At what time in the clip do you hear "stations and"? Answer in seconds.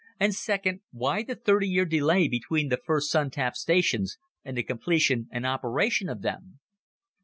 3.55-4.57